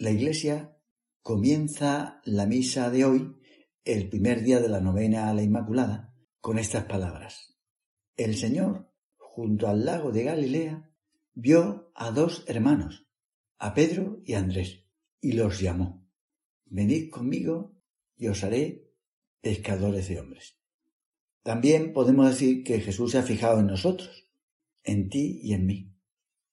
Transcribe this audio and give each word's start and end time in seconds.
La 0.00 0.10
Iglesia 0.10 0.78
comienza 1.20 2.22
la 2.24 2.46
misa 2.46 2.88
de 2.88 3.04
hoy, 3.04 3.36
el 3.84 4.08
primer 4.08 4.42
día 4.42 4.58
de 4.58 4.70
la 4.70 4.80
novena 4.80 5.28
a 5.28 5.34
la 5.34 5.42
Inmaculada, 5.42 6.16
con 6.40 6.58
estas 6.58 6.86
palabras. 6.86 7.54
El 8.16 8.34
Señor, 8.34 8.90
junto 9.18 9.68
al 9.68 9.84
lago 9.84 10.10
de 10.10 10.24
Galilea, 10.24 10.90
vio 11.34 11.92
a 11.94 12.12
dos 12.12 12.44
hermanos, 12.46 13.08
a 13.58 13.74
Pedro 13.74 14.22
y 14.24 14.32
a 14.32 14.38
Andrés, 14.38 14.86
y 15.20 15.32
los 15.32 15.60
llamó. 15.60 16.08
Venid 16.64 17.10
conmigo 17.10 17.76
y 18.16 18.28
os 18.28 18.42
haré 18.42 18.90
pescadores 19.42 20.08
de 20.08 20.18
hombres. 20.18 20.56
También 21.42 21.92
podemos 21.92 22.26
decir 22.26 22.64
que 22.64 22.80
Jesús 22.80 23.10
se 23.12 23.18
ha 23.18 23.22
fijado 23.22 23.60
en 23.60 23.66
nosotros, 23.66 24.30
en 24.82 25.10
ti 25.10 25.40
y 25.42 25.52
en 25.52 25.66
mí. 25.66 25.94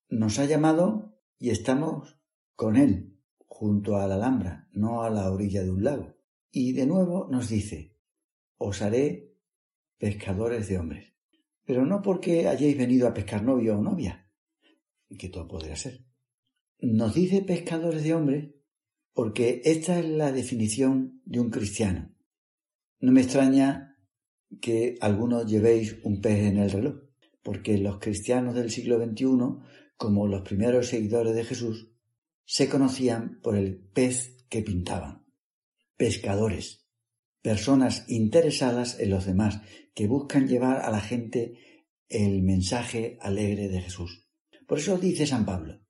Nos 0.09 0.37
ha 0.37 0.43
llamado 0.43 1.17
y 1.39 1.51
estamos 1.51 2.19
con 2.53 2.75
Él, 2.75 3.16
junto 3.57 3.97
a 3.97 4.05
la 4.05 4.13
Alhambra, 4.13 4.67
no 4.73 5.01
a 5.01 5.09
la 5.09 5.31
orilla 5.31 5.63
de 5.63 5.71
un 5.71 5.83
lago. 5.83 6.15
Y 6.51 6.73
de 6.73 6.85
nuevo 6.85 7.27
nos 7.31 7.49
dice, 7.49 7.97
os 8.59 8.83
haré 8.83 9.33
pescadores 9.97 10.67
de 10.67 10.77
hombres. 10.77 11.13
Pero 11.65 11.83
no 11.83 12.03
porque 12.03 12.47
hayáis 12.47 12.77
venido 12.77 13.07
a 13.07 13.15
pescar 13.15 13.41
novio 13.43 13.79
o 13.79 13.81
novia, 13.81 14.29
que 15.17 15.29
todo 15.29 15.47
podría 15.47 15.75
ser. 15.75 16.05
Nos 16.81 17.15
dice 17.15 17.41
pescadores 17.41 18.03
de 18.03 18.13
hombres 18.13 18.49
porque 19.11 19.63
esta 19.65 19.97
es 19.97 20.05
la 20.05 20.31
definición 20.31 21.23
de 21.25 21.39
un 21.39 21.49
cristiano. 21.49 22.13
No 22.99 23.11
me 23.11 23.21
extraña 23.21 23.97
que 24.61 24.99
algunos 25.01 25.47
llevéis 25.47 25.97
un 26.03 26.21
pez 26.21 26.45
en 26.45 26.57
el 26.57 26.69
reloj, 26.69 26.97
porque 27.41 27.79
los 27.79 27.97
cristianos 27.97 28.53
del 28.53 28.69
siglo 28.69 29.03
XXI, 29.03 29.25
como 29.97 30.27
los 30.27 30.43
primeros 30.43 30.89
seguidores 30.89 31.33
de 31.33 31.43
Jesús, 31.43 31.96
se 32.47 32.69
conocían 32.69 33.41
por 33.41 33.57
el 33.57 33.77
pez 33.77 34.37
que 34.49 34.61
pintaban. 34.61 35.25
Pescadores, 35.97 36.87
personas 37.41 38.05
interesadas 38.07 38.99
en 38.99 39.09
los 39.09 39.25
demás, 39.25 39.61
que 39.93 40.07
buscan 40.07 40.47
llevar 40.47 40.77
a 40.77 40.89
la 40.89 41.01
gente 41.01 41.59
el 42.07 42.41
mensaje 42.43 43.17
alegre 43.21 43.67
de 43.67 43.81
Jesús. 43.81 44.29
Por 44.65 44.79
eso 44.79 44.97
dice 44.97 45.27
San 45.27 45.45
Pablo, 45.45 45.81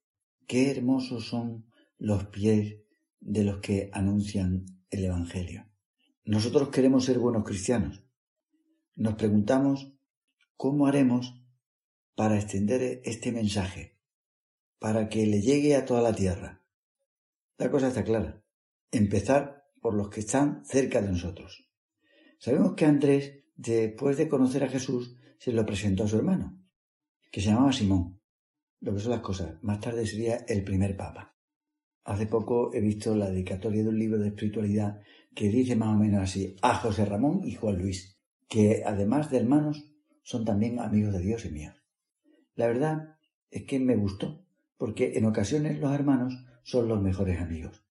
qué 0.48 0.70
hermosos 0.70 1.28
son 1.28 1.70
los 1.96 2.26
pies 2.26 2.78
de 3.20 3.44
los 3.44 3.60
que 3.60 3.88
anuncian 3.92 4.66
el 4.90 5.04
Evangelio. 5.04 5.70
Nosotros 6.24 6.70
queremos 6.70 7.04
ser 7.04 7.20
buenos 7.20 7.44
cristianos, 7.44 8.02
nos 8.96 9.14
preguntamos 9.14 9.92
cómo 10.56 10.88
haremos 10.88 11.40
para 12.16 12.36
extender 12.36 13.00
este 13.04 13.30
mensaje, 13.30 13.97
para 14.78 15.08
que 15.08 15.26
le 15.26 15.40
llegue 15.40 15.76
a 15.76 15.84
toda 15.84 16.02
la 16.02 16.14
tierra. 16.14 16.62
La 17.56 17.70
cosa 17.70 17.88
está 17.88 18.04
clara. 18.04 18.42
Empezar 18.90 19.64
por 19.80 19.94
los 19.94 20.08
que 20.08 20.20
están 20.20 20.64
cerca 20.64 21.00
de 21.00 21.10
nosotros. 21.10 21.68
Sabemos 22.38 22.74
que 22.74 22.84
Andrés, 22.84 23.44
después 23.56 24.16
de 24.16 24.28
conocer 24.28 24.64
a 24.64 24.68
Jesús, 24.68 25.16
se 25.38 25.52
lo 25.52 25.66
presentó 25.66 26.04
a 26.04 26.08
su 26.08 26.16
hermano, 26.16 26.58
que 27.30 27.40
se 27.40 27.48
llamaba 27.48 27.72
Simón. 27.72 28.20
Lo 28.80 28.94
que 28.94 29.00
son 29.00 29.10
las 29.10 29.20
cosas. 29.20 29.62
Más 29.62 29.80
tarde 29.80 30.06
sería 30.06 30.44
el 30.48 30.62
primer 30.64 30.96
papa. 30.96 31.36
Hace 32.04 32.26
poco 32.26 32.72
he 32.72 32.80
visto 32.80 33.14
la 33.14 33.30
dedicatoria 33.30 33.82
de 33.82 33.88
un 33.88 33.98
libro 33.98 34.18
de 34.18 34.28
espiritualidad 34.28 35.00
que 35.34 35.48
dice 35.48 35.76
más 35.76 35.94
o 35.94 35.98
menos 35.98 36.22
así, 36.22 36.56
a 36.62 36.74
José 36.74 37.04
Ramón 37.04 37.42
y 37.44 37.54
Juan 37.54 37.78
Luis 37.78 38.18
que 38.48 38.82
además 38.84 39.30
de 39.30 39.38
hermanos 39.38 39.92
son 40.22 40.44
también 40.44 40.80
amigos 40.80 41.12
de 41.12 41.20
Dios 41.20 41.44
y 41.44 41.50
míos. 41.50 41.74
La 42.54 42.66
verdad 42.66 43.16
es 43.50 43.64
que 43.64 43.78
me 43.78 43.96
gustó, 43.96 44.46
porque 44.78 45.18
en 45.18 45.26
ocasiones 45.26 45.78
los 45.78 45.92
hermanos 45.92 46.34
son 46.62 46.88
los 46.88 47.02
mejores 47.02 47.40
amigos. 47.40 47.84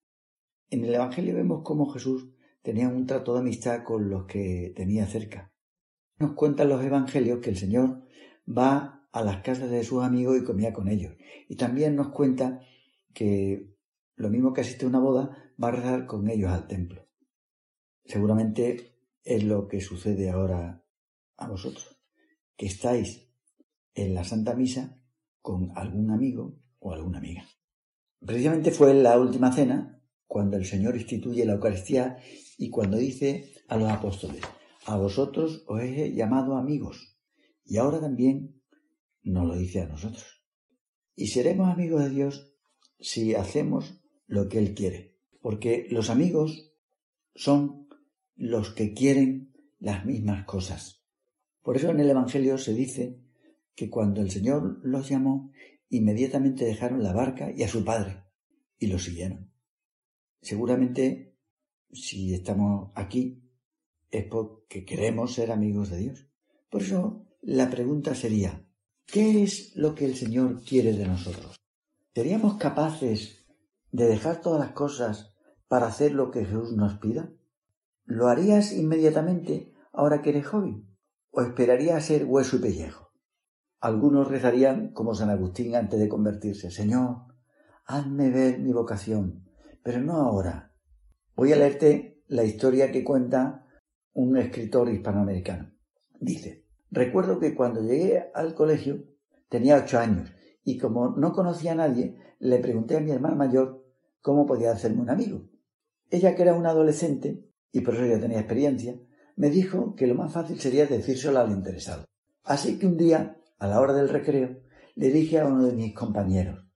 En 0.69 0.83
el 0.83 0.95
Evangelio 0.95 1.35
vemos 1.35 1.61
cómo 1.63 1.89
Jesús 1.89 2.29
tenía 2.63 2.87
un 2.87 3.05
trato 3.05 3.33
de 3.33 3.41
amistad 3.41 3.83
con 3.83 4.09
los 4.09 4.25
que 4.25 4.73
tenía 4.75 5.05
cerca. 5.05 5.53
Nos 6.17 6.33
cuentan 6.33 6.69
los 6.69 6.83
Evangelios 6.83 7.39
que 7.39 7.51
el 7.51 7.57
Señor 7.57 8.03
va 8.47 9.07
a 9.11 9.23
las 9.23 9.43
casas 9.43 9.69
de 9.69 9.83
sus 9.83 10.03
amigos 10.03 10.37
y 10.37 10.43
comía 10.43 10.73
con 10.73 10.87
ellos. 10.87 11.15
Y 11.47 11.55
también 11.55 11.95
nos 11.95 12.09
cuenta 12.09 12.61
que 13.13 13.77
lo 14.17 14.29
mismo 14.29 14.51
que 14.51 14.61
asiste 14.61 14.85
a 14.85 14.89
una 14.89 14.99
boda, 14.99 15.37
va 15.61 15.69
a 15.69 15.71
rezar 15.71 16.05
con 16.05 16.27
ellos 16.29 16.51
al 16.51 16.67
templo. 16.67 17.07
Seguramente 18.03 18.95
es 19.23 19.43
lo 19.43 19.67
que 19.67 19.79
sucede 19.79 20.29
ahora 20.29 20.83
a 21.37 21.47
vosotros, 21.47 22.01
que 22.55 22.65
estáis 22.65 23.29
en 23.93 24.15
la 24.15 24.23
Santa 24.23 24.55
Misa 24.55 24.99
con 25.41 25.71
algún 25.75 26.11
amigo 26.11 26.59
o 26.87 26.93
alguna 26.93 27.19
amiga. 27.19 27.45
Precisamente 28.25 28.71
fue 28.71 28.91
en 28.91 29.03
la 29.03 29.19
última 29.19 29.51
cena 29.51 30.01
cuando 30.25 30.57
el 30.57 30.65
Señor 30.65 30.95
instituye 30.95 31.45
la 31.45 31.53
Eucaristía 31.53 32.17
y 32.57 32.69
cuando 32.69 32.97
dice 32.97 33.53
a 33.67 33.77
los 33.77 33.91
apóstoles, 33.91 34.41
a 34.85 34.97
vosotros 34.97 35.63
os 35.67 35.81
he 35.81 36.13
llamado 36.13 36.55
amigos 36.55 37.17
y 37.65 37.77
ahora 37.77 37.99
también 37.99 38.61
nos 39.23 39.47
lo 39.47 39.57
dice 39.57 39.81
a 39.81 39.87
nosotros. 39.87 40.43
Y 41.15 41.27
seremos 41.27 41.69
amigos 41.69 42.03
de 42.03 42.09
Dios 42.09 42.53
si 42.99 43.35
hacemos 43.35 44.01
lo 44.25 44.47
que 44.47 44.59
Él 44.59 44.73
quiere, 44.73 45.15
porque 45.41 45.87
los 45.89 46.09
amigos 46.09 46.73
son 47.35 47.87
los 48.35 48.71
que 48.71 48.93
quieren 48.93 49.53
las 49.79 50.05
mismas 50.05 50.45
cosas. 50.45 51.03
Por 51.61 51.75
eso 51.75 51.89
en 51.89 51.99
el 51.99 52.09
Evangelio 52.09 52.57
se 52.57 52.73
dice 52.73 53.19
que 53.75 53.89
cuando 53.89 54.21
el 54.21 54.31
Señor 54.31 54.79
los 54.83 55.09
llamó, 55.09 55.51
inmediatamente 55.89 56.65
dejaron 56.65 57.03
la 57.03 57.13
barca 57.13 57.51
y 57.51 57.63
a 57.63 57.67
su 57.67 57.83
padre 57.83 58.23
y 58.77 58.87
lo 58.87 58.99
siguieron. 58.99 59.51
Seguramente, 60.41 61.35
si 61.91 62.33
estamos 62.33 62.91
aquí, 62.95 63.43
es 64.11 64.25
porque 64.25 64.85
queremos 64.85 65.33
ser 65.33 65.51
amigos 65.51 65.89
de 65.89 65.97
Dios. 65.97 66.27
Por 66.69 66.81
eso 66.81 67.25
la 67.41 67.69
pregunta 67.69 68.15
sería, 68.15 68.65
¿qué 69.05 69.43
es 69.43 69.75
lo 69.75 69.95
que 69.95 70.05
el 70.05 70.15
Señor 70.15 70.63
quiere 70.63 70.93
de 70.93 71.07
nosotros? 71.07 71.55
¿Seríamos 72.13 72.57
capaces 72.57 73.45
de 73.91 74.07
dejar 74.07 74.41
todas 74.41 74.59
las 74.59 74.71
cosas 74.71 75.33
para 75.67 75.87
hacer 75.87 76.13
lo 76.13 76.31
que 76.31 76.45
Jesús 76.45 76.73
nos 76.73 76.97
pida? 76.99 77.31
¿Lo 78.05 78.27
harías 78.27 78.73
inmediatamente 78.73 79.73
ahora 79.91 80.21
que 80.21 80.29
eres 80.29 80.47
joven? 80.47 80.87
¿O 81.31 81.41
esperarías 81.41 82.05
ser 82.05 82.25
hueso 82.25 82.57
y 82.57 82.59
pellejo? 82.59 83.06
Algunos 83.79 84.27
rezarían 84.27 84.91
como 84.93 85.13
San 85.13 85.29
Agustín 85.29 85.75
antes 85.75 85.99
de 85.99 86.09
convertirse. 86.09 86.71
Señor, 86.71 87.25
hazme 87.85 88.31
ver 88.31 88.59
mi 88.59 88.71
vocación, 88.71 89.45
pero 89.83 90.01
no 90.01 90.13
ahora. 90.17 90.73
Voy 91.35 91.53
a 91.53 91.57
leerte 91.57 92.23
la 92.27 92.43
historia 92.43 92.91
que 92.91 93.03
cuenta 93.03 93.67
un 94.13 94.35
escritor 94.37 94.89
hispanoamericano. 94.89 95.71
Dice, 96.19 96.65
recuerdo 96.89 97.39
que 97.39 97.53
cuando 97.53 97.81
llegué 97.81 98.31
al 98.33 98.55
colegio 98.55 99.03
tenía 99.47 99.77
ocho 99.77 99.99
años 99.99 100.31
y 100.63 100.77
como 100.77 101.09
no 101.11 101.31
conocía 101.31 101.73
a 101.73 101.75
nadie, 101.75 102.17
le 102.39 102.57
pregunté 102.59 102.97
a 102.97 102.99
mi 102.99 103.11
hermana 103.11 103.35
mayor 103.35 103.85
cómo 104.21 104.45
podía 104.45 104.71
hacerme 104.71 105.01
un 105.01 105.09
amigo. 105.09 105.43
Ella, 106.09 106.35
que 106.35 106.41
era 106.41 106.55
una 106.55 106.71
adolescente, 106.71 107.45
y 107.71 107.81
por 107.81 107.93
eso 107.93 108.05
ya 108.05 108.19
tenía 108.19 108.39
experiencia, 108.39 108.99
me 109.35 109.49
dijo 109.49 109.95
que 109.95 110.07
lo 110.07 110.15
más 110.15 110.33
fácil 110.33 110.59
sería 110.59 110.87
decírselo 110.87 111.39
al 111.39 111.51
interesado. 111.51 112.05
Así 112.43 112.79
que 112.79 112.87
un 112.87 112.97
día, 112.97 113.36
a 113.57 113.67
la 113.67 113.79
hora 113.79 113.93
del 113.93 114.09
recreo, 114.09 114.61
le 114.95 115.09
dije 115.09 115.39
a 115.39 115.45
uno 115.45 115.65
de 115.65 115.73
mis 115.73 115.93
compañeros, 115.93 116.67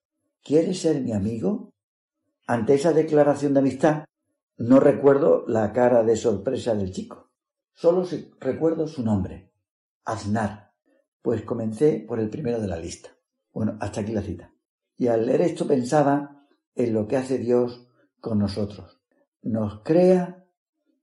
¿Quieres 0.44 0.82
ser 0.82 1.02
mi 1.02 1.14
amigo? 1.14 1.72
Ante 2.48 2.74
esa 2.74 2.94
declaración 2.94 3.54
de 3.54 3.60
amistad, 3.60 4.06
no 4.58 4.80
recuerdo 4.80 5.46
la 5.48 5.72
cara 5.72 6.04
de 6.04 6.16
sorpresa 6.16 6.74
del 6.74 6.92
chico. 6.92 7.30
Solo 7.74 8.08
recuerdo 8.40 8.88
su 8.88 9.04
nombre, 9.04 9.52
Aznar, 10.04 10.74
pues 11.22 11.44
comencé 11.44 12.04
por 12.08 12.20
el 12.20 12.32
primero 12.32 12.60
de 12.60 12.68
la 12.68 12.78
lista. 12.78 13.16
Bueno, 13.54 13.78
hasta 13.80 14.02
aquí 14.02 14.14
la 14.14 14.24
cita. 14.24 14.52
Y 14.98 15.08
al 15.08 15.28
leer 15.28 15.42
esto 15.42 15.68
pensaba 15.68 16.48
en 16.74 16.94
lo 16.94 17.08
que 17.08 17.18
hace 17.18 17.38
Dios 17.38 17.88
con 18.20 18.40
nosotros. 18.40 19.00
Nos 19.44 19.84
crea 19.84 20.48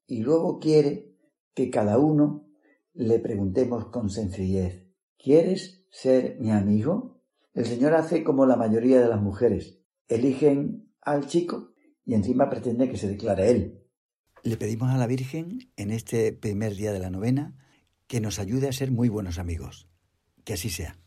y 0.06 0.22
luego 0.22 0.58
quiere 0.58 1.14
que 1.54 1.70
cada 1.70 1.98
uno 1.98 2.48
le 2.92 3.20
preguntemos 3.20 3.86
con 3.86 4.10
sencillez, 4.10 4.87
¿quieres 5.18 5.84
ser 5.90 6.38
mi 6.40 6.50
amigo? 6.50 7.20
El 7.54 7.66
Señor 7.66 7.94
hace 7.94 8.24
como 8.24 8.46
la 8.46 8.56
mayoría 8.56 9.00
de 9.00 9.08
las 9.08 9.20
mujeres, 9.20 9.80
eligen 10.08 10.92
al 11.02 11.26
chico 11.26 11.74
y 12.04 12.14
encima 12.14 12.48
pretende 12.48 12.88
que 12.88 12.96
se 12.96 13.08
declare 13.08 13.50
él. 13.50 13.84
Le 14.42 14.56
pedimos 14.56 14.90
a 14.90 14.96
la 14.96 15.06
Virgen 15.06 15.70
en 15.76 15.90
este 15.90 16.32
primer 16.32 16.74
día 16.74 16.92
de 16.92 17.00
la 17.00 17.10
novena 17.10 17.56
que 18.06 18.20
nos 18.20 18.38
ayude 18.38 18.68
a 18.68 18.72
ser 18.72 18.90
muy 18.90 19.08
buenos 19.08 19.38
amigos. 19.38 19.88
Que 20.44 20.54
así 20.54 20.70
sea. 20.70 20.98